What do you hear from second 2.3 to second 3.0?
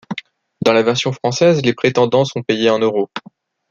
payés en